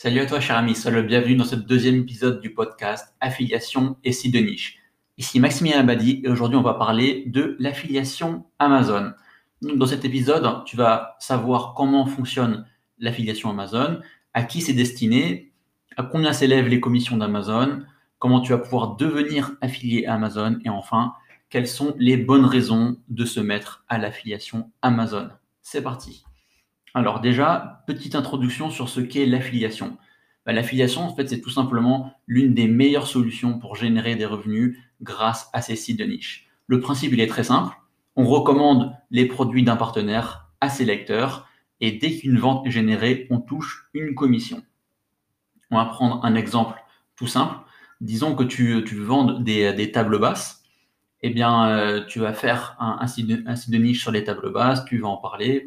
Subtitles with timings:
[0.00, 0.76] Salut à toi, cher ami.
[0.76, 4.78] Sois le bienvenu dans ce deuxième épisode du podcast Affiliation et site de niche.
[5.16, 9.10] Ici Maximilien Abadi et aujourd'hui on va parler de l'affiliation Amazon.
[9.60, 12.64] Dans cet épisode, tu vas savoir comment fonctionne
[13.00, 13.98] l'affiliation Amazon,
[14.34, 15.50] à qui c'est destiné,
[15.96, 17.82] à combien s'élèvent les commissions d'Amazon,
[18.20, 21.14] comment tu vas pouvoir devenir affilié Amazon et enfin,
[21.50, 25.28] quelles sont les bonnes raisons de se mettre à l'affiliation Amazon.
[25.60, 26.27] C'est parti.
[26.98, 29.98] Alors déjà, petite introduction sur ce qu'est l'affiliation.
[30.44, 34.76] Bah, l'affiliation, en fait, c'est tout simplement l'une des meilleures solutions pour générer des revenus
[35.00, 36.48] grâce à ces sites de niche.
[36.66, 37.72] Le principe, il est très simple.
[38.16, 41.46] On recommande les produits d'un partenaire à ses lecteurs
[41.80, 44.64] et dès qu'une vente est générée, on touche une commission.
[45.70, 46.82] On va prendre un exemple
[47.14, 47.54] tout simple.
[48.00, 50.64] Disons que tu, tu vendes des, tables basses.
[51.22, 54.98] Eh bien, euh, tu vas faire un, site de, niche sur les tables basses, tu
[54.98, 55.64] vas en parler,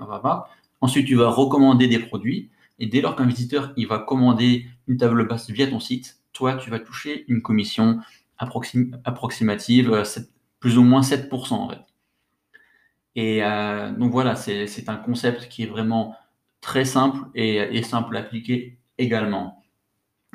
[0.82, 2.50] Ensuite, tu vas recommander des produits.
[2.80, 6.56] Et dès lors qu'un visiteur il va commander une table basse via ton site, toi,
[6.56, 8.00] tu vas toucher une commission
[8.38, 10.04] approximative, euh,
[10.60, 11.80] plus ou moins 7% en fait.
[13.16, 16.16] Et euh, donc voilà, c'est un concept qui est vraiment
[16.62, 19.64] très simple et, simple à appliquer également.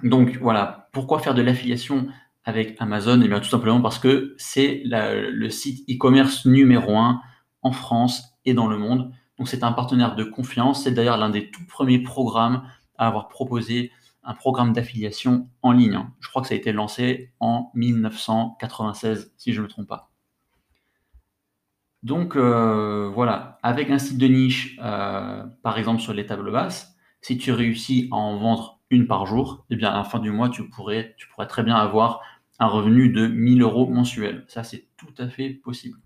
[0.03, 2.09] Donc voilà, pourquoi faire de l'affiliation
[2.45, 3.21] avec Amazon?
[3.23, 7.23] Eh bien tout simplement parce que c'est le site e-commerce numéro un
[7.63, 9.13] en France et dans le monde.
[9.39, 10.85] Donc c'est un partenaire de confiance.
[10.85, 12.63] C'est d'ailleurs l'un des tout premiers programmes
[12.99, 13.93] à avoir proposé
[14.25, 16.01] un programme d'affiliation en ligne.
[16.21, 20.11] Je crois que ça a été lancé en 1996, si je ne me trompe pas.
[22.03, 26.97] Donc euh, voilà, avec un site de niche, euh, par exemple sur les tables basses,
[27.21, 30.31] si tu réussis à en vendre une par jour, eh bien à la fin du
[30.31, 31.17] mois, tu pourrais,
[31.49, 32.23] très bien avoir
[32.59, 34.45] un revenu de 1000 euros mensuels.
[34.47, 35.99] Ça, c'est tout à fait possible.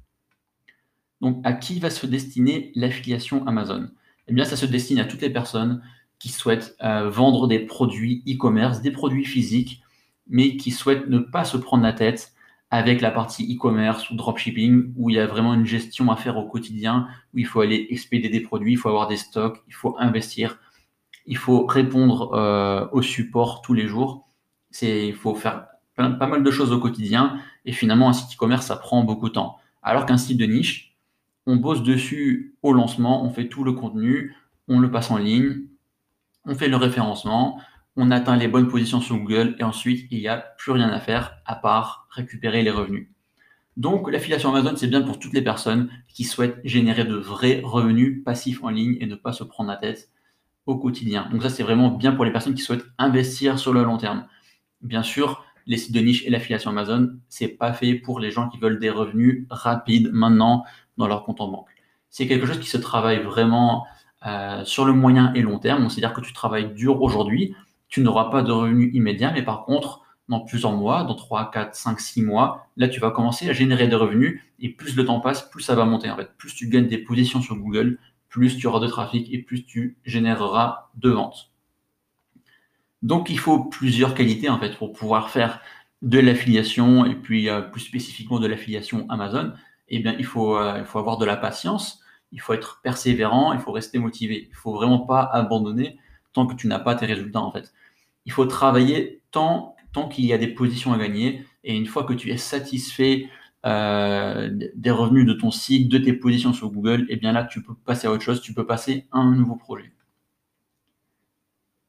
[1.21, 3.89] Donc, à qui va se destiner l'affiliation Amazon?
[4.29, 5.83] Eh bien, ça se destine à toutes les personnes
[6.19, 9.83] qui souhaitent euh, vendre des produits e-commerce, des produits physiques,
[10.29, 12.33] mais qui souhaitent ne pas se prendre la tête
[12.71, 16.37] avec la partie e-commerce ou dropshipping, où il y a vraiment une gestion à faire
[16.37, 19.75] au quotidien, où il faut aller expédier des produits, il faut avoir des stocks, il
[19.75, 20.59] faut investir,
[21.27, 24.29] il faut répondre euh, au support tous les jours.
[24.83, 28.77] Il faut faire pas mal de choses au quotidien, et finalement, un site e-commerce, ça
[28.77, 29.57] prend beaucoup de temps.
[29.83, 30.90] Alors qu'un site de niche,
[31.51, 34.37] on bosse dessus au lancement, on fait tout le contenu,
[34.69, 35.63] on le passe en ligne,
[36.45, 37.61] on fait le référencement,
[37.97, 41.01] on atteint les bonnes positions sur Google et ensuite il n'y a plus rien à
[41.01, 43.09] faire à part récupérer les revenus.
[43.77, 48.23] Donc l'affiliation Amazon, c'est bien pour toutes les personnes qui souhaitent générer de vrais revenus
[48.25, 50.09] passifs en ligne et ne pas se prendre la tête
[50.67, 51.29] au quotidien.
[51.33, 54.27] Donc ça, c'est vraiment bien pour les personnes qui souhaitent investir sur le long terme.
[54.83, 58.49] Bien sûr, les sites de niche et l'affiliation Amazon, c'est pas fait pour les gens
[58.49, 60.65] qui veulent des revenus rapides maintenant
[61.01, 61.69] dans leur compte en banque.
[62.11, 63.87] C'est quelque chose qui se travaille vraiment
[64.27, 65.89] euh, sur le moyen et long terme.
[65.89, 67.55] C'est-à-dire que tu travailles dur aujourd'hui,
[67.89, 71.75] tu n'auras pas de revenus immédiats, mais par contre, dans plusieurs mois, dans 3, 4,
[71.75, 75.21] 5, 6 mois, là, tu vas commencer à générer des revenus et plus le temps
[75.21, 76.11] passe, plus ça va monter.
[76.11, 79.39] En fait, plus tu gagnes des positions sur Google, plus tu auras de trafic et
[79.39, 81.51] plus tu généreras de ventes.
[83.03, 85.61] Donc, il faut plusieurs qualités en fait pour pouvoir faire
[86.03, 89.53] de l'affiliation et puis euh, plus spécifiquement de l'affiliation Amazon
[89.91, 92.01] eh bien, il faut, euh, il faut avoir de la patience,
[92.33, 94.49] il faut être persévérant, il faut rester motivé.
[94.51, 95.99] Il faut vraiment pas abandonner
[96.33, 97.73] tant que tu n'as pas tes résultats, en fait.
[98.27, 101.45] Il faut travailler tant, tant qu'il y a des positions à gagner.
[101.65, 103.29] Et une fois que tu es satisfait
[103.67, 107.63] euh, des revenus de ton site, de tes positions sur Google, eh bien là, tu
[107.63, 109.93] peux passer à autre chose, tu peux passer à un nouveau projet.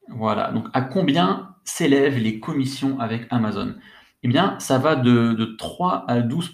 [0.08, 3.76] Voilà, donc à combien s'élèvent les commissions avec Amazon?
[4.24, 6.52] Eh bien, ça va de, de 3 à 12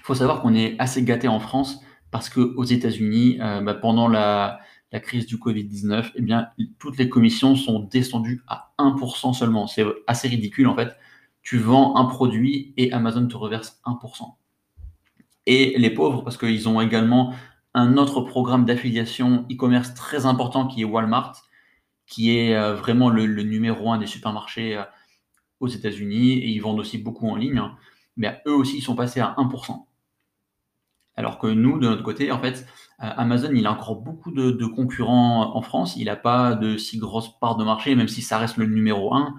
[0.00, 1.80] il faut savoir qu'on est assez gâté en France
[2.10, 4.60] parce qu'aux États-Unis, euh, bah, pendant la,
[5.02, 9.66] crise du Covid-19, eh toutes les commissions sont descendues à 1% seulement.
[9.66, 10.96] C'est assez ridicule en fait.
[11.42, 14.36] Tu vends un produit et Amazon te reverse 1%.
[15.44, 17.34] Et les pauvres, parce qu'ils ont également
[17.74, 21.42] un autre programme d'affiliation e-commerce très important qui est Walmart,
[22.06, 24.82] qui est euh, vraiment le, numéro un des supermarchés euh,
[25.60, 27.58] aux États-Unis et ils vendent aussi beaucoup en ligne.
[27.58, 27.76] Hein.
[28.16, 29.86] Mais eux aussi, ils sont passés à 1%.
[31.16, 32.66] Alors que nous, de notre côté, en fait,
[33.02, 35.96] euh, Amazon, il a encore beaucoup de, concurrents en France.
[35.96, 39.14] Il n'a pas de si grosse part de marché, même si ça reste le numéro
[39.14, 39.34] un.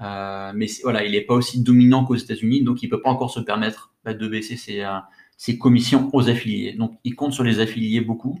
[0.00, 3.10] Euh, mais voilà, il n'est pas aussi dominant qu'aux États-Unis, donc il ne peut pas
[3.10, 4.98] encore se permettre bah, de baisser euh,
[5.36, 6.74] ses, commissions aux affiliés.
[6.74, 8.40] Donc il compte sur les affiliés beaucoup.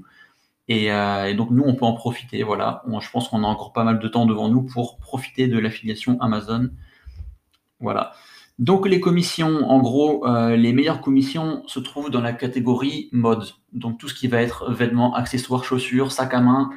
[0.68, 0.88] Et,
[1.34, 2.42] donc nous, on peut en profiter.
[2.42, 5.58] Voilà, je pense qu'on a encore pas mal de temps devant nous pour profiter de
[5.58, 6.68] l'affiliation Amazon.
[7.80, 8.12] Voilà.
[8.58, 13.44] Donc les commissions, en gros, euh, les meilleures commissions se trouvent dans la catégorie mode.
[13.72, 16.70] Donc tout ce qui va être vêtements, accessoires, chaussures, sac à main,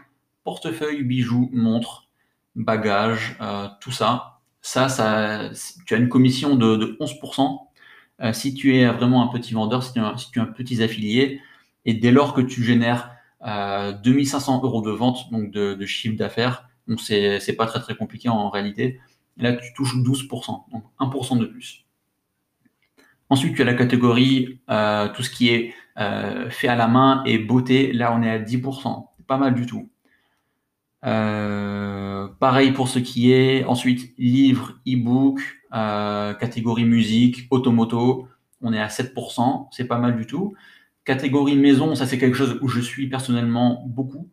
[0.44, 2.08] portefeuille, bijoux, montres.
[2.56, 3.38] bagages,
[3.80, 4.42] tout ça.
[4.62, 5.50] Ça, ça,
[5.88, 7.60] tu as une commission de, 11%.
[8.34, 10.00] si tu es vraiment un petit vendeur, si tu,
[10.32, 11.42] tu un petit affilié,
[11.86, 13.12] et dès lors que tu génères
[13.44, 19.00] 2500 euros de vente, donc de, chiffre d'affaires, c'est pas très très compliqué en réalité.
[19.38, 21.86] Là, tu touches 12%, donc 1% de plus.
[23.32, 27.24] Ensuite, tu as la catégorie euh, tout ce qui est euh, fait à la main
[27.26, 27.94] et beauté.
[27.94, 29.08] Là, on est à 10%.
[29.26, 29.90] Pas mal du tout.
[31.06, 35.40] Euh, pareil pour ce qui est ensuite livre, e-book,
[35.72, 38.28] catégorie musique, automoto.
[38.62, 39.70] On est à 7%.
[39.72, 40.54] C'est pas mal du tout.
[41.06, 44.30] Catégorie maison, ça c'est quelque chose où je suis personnellement beaucoup.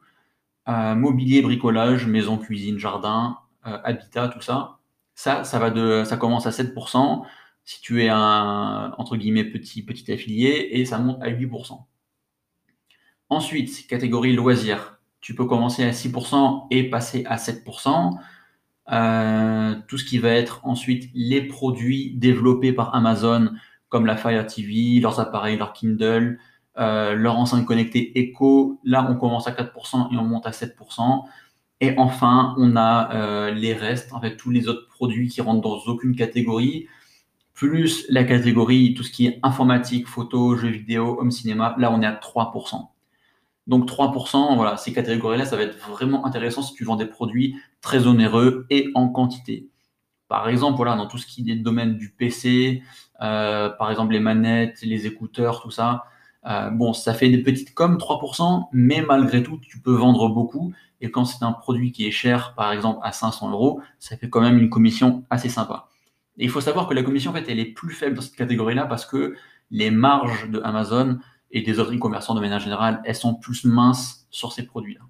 [0.66, 4.77] mobilier, bricolage, maison, cuisine, jardin, habitat, tout ça.
[5.18, 7.24] Ça, ça va de, ça commence à 7%
[7.64, 11.76] si tu es un, entre guillemets, petit, petit affilié, et ça monte à 8%.
[13.28, 18.16] Ensuite, catégorie loisirs, tu peux commencer à 6% et passer à 7%.
[18.92, 23.50] Euh, tout ce qui va être ensuite les produits développés par Amazon,
[23.88, 26.38] comme la Fire TV, leurs appareils, leur Kindle,
[26.78, 28.78] euh, leur enceinte connectée Echo.
[28.84, 31.24] Là, on commence à 4% et on monte à 7%.
[31.80, 35.60] Et enfin, on a euh, les restes, en fait, tous les autres produits qui rentrent
[35.60, 36.88] dans aucune catégorie
[37.58, 42.00] plus la catégorie, tout ce qui est informatique, photo, jeux vidéo, home cinéma, là on
[42.02, 42.86] est à 3%.
[43.66, 47.56] Donc 3%, voilà, ces catégories-là, ça va être vraiment intéressant si tu vends des produits
[47.80, 49.66] très onéreux et en quantité.
[50.28, 52.80] Par exemple, voilà, dans tout ce qui est domaine du PC,
[53.22, 56.04] euh, par exemple les manettes, les écouteurs, tout ça,
[56.46, 60.72] euh, bon, ça fait des petites comme 3%, mais malgré tout, tu peux vendre beaucoup.
[61.00, 64.28] Et quand c'est un produit qui est cher, par exemple à 500 euros, ça fait
[64.28, 65.88] quand même une commission assez sympa.
[66.38, 68.36] Et il faut savoir que la commission, en fait, elle est plus faible dans cette
[68.36, 69.34] catégorie-là parce que
[69.70, 71.18] les marges de Amazon
[71.50, 75.00] et des autres e-commerçants de manière générale, elles sont plus minces sur ces produits-là.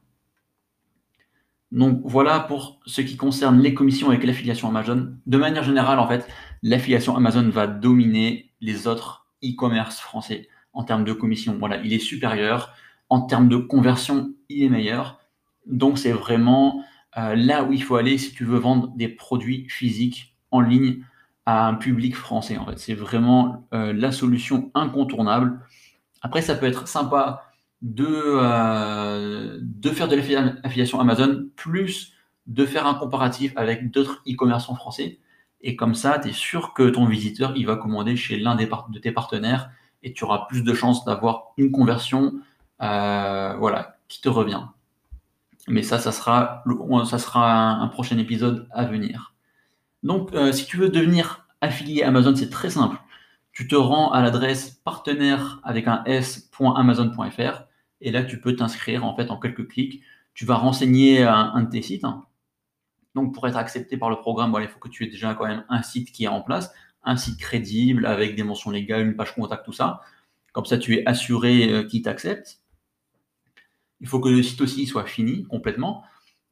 [1.71, 5.15] Donc voilà pour ce qui concerne les commissions avec l'affiliation Amazon.
[5.27, 6.27] De manière générale, en fait,
[6.63, 10.49] l'affiliation Amazon va dominer les autres e-commerce français
[10.79, 11.57] en termes de commission.
[11.59, 12.73] Voilà, il est supérieur.
[13.09, 15.19] En termes de conversion, il est meilleur.
[15.67, 16.85] Donc c'est vraiment
[17.19, 21.03] euh, là où il faut aller si tu veux vendre des produits physiques en ligne
[21.47, 22.57] un public français.
[22.77, 25.61] C'est vraiment euh, la solution incontournable.
[26.23, 27.43] Après, ça peut être sympa
[27.83, 32.13] de, euh, de faire de l'affiliation Amazon plus
[32.47, 35.19] de faire un comparatif avec d'autres e-commerçants français.
[35.61, 38.99] Et comme ça, tu es sûr que ton visiteur, il va commander chez l'un de
[39.01, 39.71] tes partenaires
[40.03, 42.35] et tu auras plus de chances d'avoir une conversion
[42.83, 44.63] euh, voilà, qui te revient.
[45.67, 49.35] Mais ça, ça sera, un prochain épisode à venir.
[50.03, 52.97] Donc, euh, si tu veux devenir affilié Amazon, c'est très simple.
[53.53, 57.65] Tu te rends à l'adresse partenaire avec un s.amazon.fr
[58.01, 60.03] et là, tu peux t'inscrire en fait en quelques clics.
[60.35, 62.05] Tu vas renseigner un, de tes sites.
[63.15, 65.65] Donc, pour être accepté par le programme, il faut que tu aies déjà quand même
[65.69, 66.73] un site qui est en place,
[67.05, 70.01] un site crédible avec des mentions légales, une page contact, tout ça.
[70.53, 72.61] Comme ça, tu es assuré euh, qu'il t'accepte.
[74.01, 76.05] Il faut que le site aussi soit fini complètement.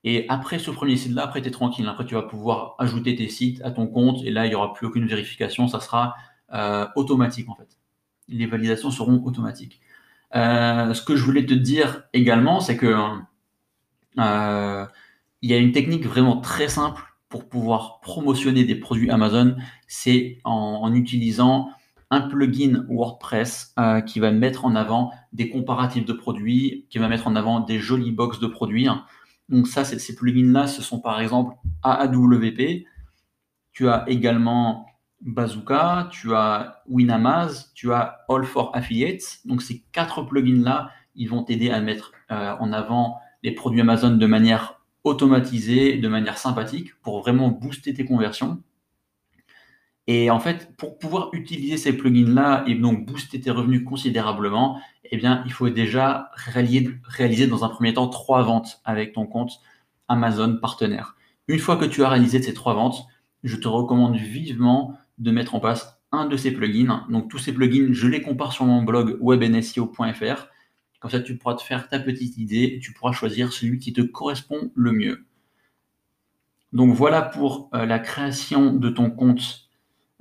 [0.05, 1.89] Et après ce premier site-là, après, tu es tranquille.
[1.89, 4.73] Après, tu vas pouvoir ajouter tes sites à ton compte et là, il n'y aura
[4.75, 5.69] plus aucune vérification.
[5.69, 6.15] Ça sera
[6.53, 7.69] euh, automatique, en fait.
[8.29, 9.81] Les validations seront automatiques.
[10.35, 12.95] Euh, ce que je voulais te dire également, c'est que
[15.43, 17.03] il y a une technique vraiment très simple
[17.37, 19.57] pour pouvoir promotionner des produits Amazon.
[19.87, 21.69] C'est en, utilisant
[22.11, 23.75] un plugin WordPress
[24.07, 27.79] qui va mettre en avant des comparatifs de produits, qui va mettre en avant des
[27.79, 28.89] jolies box de produits.
[29.51, 32.87] Donc ça, ces plugins-là, ce sont par exemple AAWP.
[33.73, 34.87] Tu as également
[35.21, 39.41] Bazooka, tu as Winamaz, tu as All for Affiliates.
[39.45, 44.17] Donc ces quatre plugins-là, ils vont t'aider à mettre euh, en avant les produits Amazon
[44.17, 44.76] de manière
[45.07, 48.63] automatisée, de manière sympathique, pour vraiment booster tes conversions.
[50.09, 55.21] Et en fait, pour pouvoir utiliser ces plugins-là et donc booster tes revenus considérablement, eh
[55.45, 59.61] il faut déjà réaliser, dans un premier temps trois ventes avec ton compte
[60.09, 61.17] Amazon partenaire.
[61.49, 63.07] Une fois que tu as réalisé ces trois ventes,
[63.45, 67.07] je te recommande vivement de mettre en place un de ces plugins.
[67.11, 70.49] Donc tous ces plugins, je les compare sur mon blog webnseo.fr.
[71.07, 73.93] Comme ça, tu pourras te faire ta petite idée et tu pourras choisir celui qui
[73.93, 75.25] te correspond le mieux.
[76.73, 79.69] Donc voilà pour euh, la création de ton compte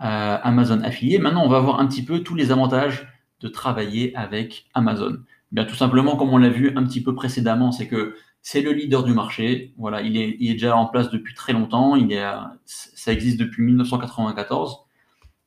[0.01, 1.18] euh, Amazon affilié.
[1.18, 3.08] Maintenant, on va voir un petit peu tous les avantages
[3.39, 5.18] de travailler avec Amazon
[5.51, 8.72] Bien, tout simplement, comme on l'a vu un petit peu précédemment, c'est que c'est le
[8.72, 9.74] leader du marché.
[9.80, 11.96] Voilà, il est, il est, déjà en place depuis très longtemps.
[11.96, 12.24] Il est,
[12.65, 14.82] ça existe depuis 1994.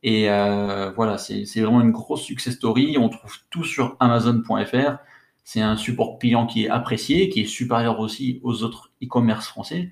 [0.03, 2.97] Et euh, voilà, c'est vraiment une grosse success story.
[2.99, 4.99] On trouve tout sur Amazon.fr.
[5.51, 9.91] C'est un support client qui est apprécié, qui est supérieur aussi aux autres e-commerce français.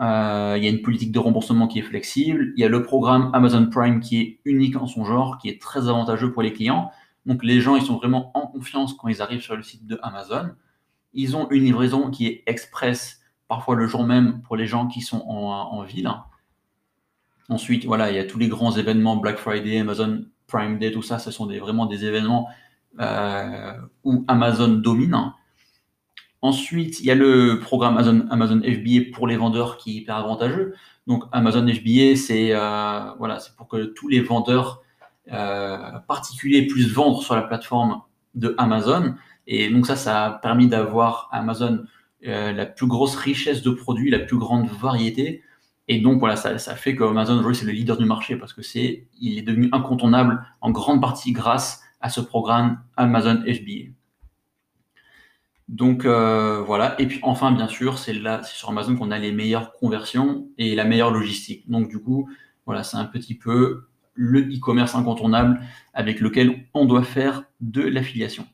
[0.00, 2.52] Euh, il y a une politique de remboursement qui est flexible.
[2.56, 5.62] Il y a le programme Amazon Prime qui est unique en son genre, qui est
[5.62, 6.90] très avantageux pour les clients.
[7.26, 10.00] Donc les gens, ils sont vraiment en confiance quand ils arrivent sur le site de
[10.02, 10.50] Amazon.
[11.14, 15.00] Ils ont une livraison qui est express, parfois le jour même pour les gens qui
[15.00, 16.10] sont en, ville.
[17.48, 21.02] Ensuite, voilà, il y a tous les grands événements Black Friday, Amazon Prime Day, tout
[21.02, 22.48] ça, ce sont vraiment des événements
[23.00, 23.72] euh,
[24.04, 25.32] où Amazon domine.
[26.42, 30.16] Ensuite, il y a le programme Amazon, Amazon FBA pour les vendeurs qui est hyper
[30.16, 30.74] avantageux.
[31.06, 34.82] Donc Amazon FBA, c'est euh, voilà, c'est pour que tous les vendeurs
[35.32, 38.02] euh, particuliers puissent vendre sur la plateforme
[38.34, 39.14] de Amazon.
[39.46, 41.84] Et donc ça, ça a permis d'avoir Amazon
[42.24, 45.42] la plus grosse richesse de produits, la plus grande variété.
[45.88, 48.62] Et donc voilà, ça, ça fait qu'Amazon aujourd'hui c'est le leader du marché parce que
[48.62, 53.92] c'est, il est devenu incontournable en grande partie grâce à ce programme Amazon FBA.
[55.68, 59.18] Donc euh, voilà, et puis enfin bien sûr, c'est là, c'est sur Amazon qu'on a
[59.18, 61.70] les meilleures conversions et la meilleure logistique.
[61.70, 62.28] Donc du coup,
[62.66, 65.60] voilà, c'est un petit peu le e-commerce incontournable
[65.94, 68.46] avec lequel on doit faire de l'affiliation.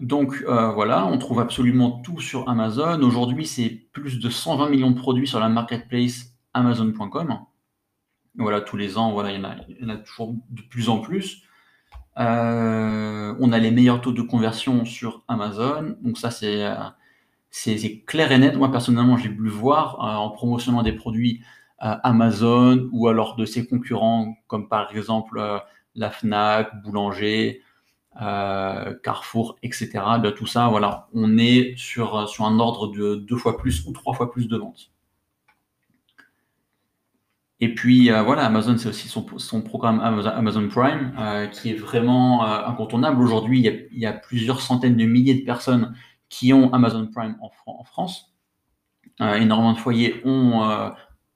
[0.00, 3.00] Donc euh, voilà, on trouve absolument tout sur Amazon.
[3.02, 7.38] Aujourd'hui, c'est plus de 120 millions de produits sur la marketplace Amazon.com.
[8.36, 11.44] Voilà, tous les ans, voilà, il y en a toujours de plus en plus.
[12.18, 15.96] Euh, on a les meilleurs taux de conversion sur Amazon.
[16.02, 16.66] Donc ça, c'est
[17.50, 18.56] c'est clair et net.
[18.56, 21.42] Moi, personnellement, j'ai pu le voir euh, en promotionnant des produits
[21.82, 25.40] euh, Amazon ou alors de ses concurrents, comme par exemple
[25.94, 27.62] la FNAC, Boulanger,
[28.14, 29.90] Carrefour, etc.
[30.36, 34.30] Tout ça, voilà, on est sur un ordre de deux fois plus ou trois fois
[34.30, 34.90] plus de ventes.
[37.60, 39.22] Et puis euh, voilà, Amazon, c'est aussi son,
[39.62, 43.22] programme Amazon, Prime euh, qui est vraiment euh, incontournable.
[43.22, 43.60] Aujourd'hui,
[43.92, 45.94] il, y a plusieurs centaines de milliers de personnes
[46.30, 48.32] qui ont Amazon Prime en, France.
[49.20, 50.22] énormément de foyers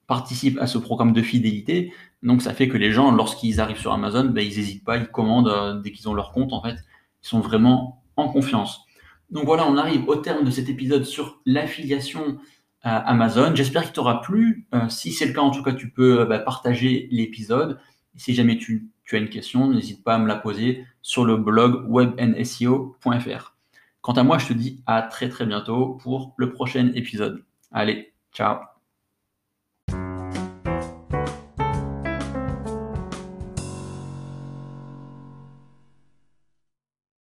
[0.07, 1.93] participent à ce programme de fidélité.
[2.23, 5.07] Donc ça fait que les gens, lorsqu'ils arrivent sur Amazon, ben, ils n'hésitent pas, ils
[5.07, 6.53] commandent dès qu'ils ont leur compte.
[6.53, 6.75] En fait,
[7.23, 8.81] ils sont vraiment en confiance.
[9.29, 12.37] Donc voilà, on arrive au terme de cet épisode sur l'affiliation
[12.85, 13.55] Amazon.
[13.55, 14.67] J'espère qu'il t'aura plu.
[14.73, 17.79] Euh, si c'est le cas, en tout cas, tu peux euh, bah, partager l'épisode.
[18.15, 21.85] Si jamais tu, as une question, n'hésite pas à me la poser sur le blog
[21.89, 23.55] webnseo.fr.
[24.01, 27.43] Quant à moi, je te dis à très très bientôt pour le prochain épisode.
[27.71, 28.74] Allez, ciao